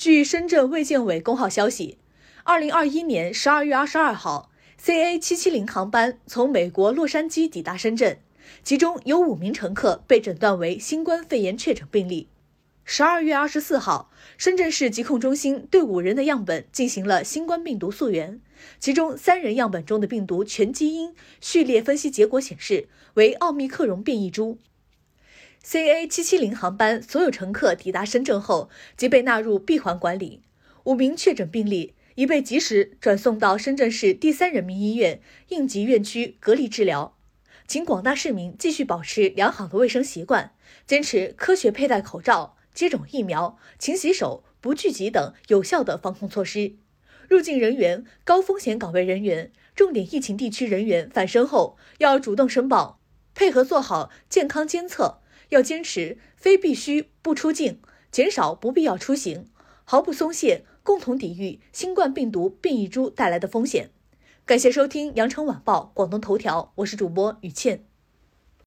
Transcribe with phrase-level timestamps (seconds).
[0.00, 1.98] 据深圳卫健委公号消息，
[2.44, 4.50] 二零二一年十二月二十二号
[4.82, 8.18] ，CA 七七零航班从美国洛杉矶抵达深圳，
[8.64, 12.28] 其中有五名乘客被诊断为新冠肺炎确诊病例。
[12.82, 18.40] 十二月二十四号，深圳市疾控中心对五人的样本进行了新冠病毒溯源，
[18.78, 24.56] 其中三人样本中的病毒全基因序列分析结果显示为奥密克戎变异株。
[25.62, 30.42] CA 七七零航班所有乘客抵达深圳后即被纳入闭环管理，
[30.84, 37.14] 五名确诊病例已被及时转送到深圳市第三人民医院应急院区隔离治疗。
[37.68, 40.54] 请广大市民继续保持良好的卫生习惯，
[40.86, 46.76] 坚持科学佩戴口罩、接种疫苗、勤洗手、不聚集等有效的防控措施。
[47.28, 52.98] 入境人员、高风险岗位人员、重点疫情地区人员返深后要主动申报，
[53.34, 55.19] 配合做好健康监测。
[55.50, 59.46] 要坚持非必须不出境，减少不必要出行，
[59.84, 63.90] 毫不松懈，共同抵御新冠病毒变异株带来的风险。
[64.44, 67.89] 感谢收听羊城晚报广东头条，我是主播雨倩。